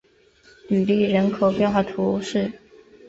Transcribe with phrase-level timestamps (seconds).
[0.67, 2.51] 吕利人口变化图示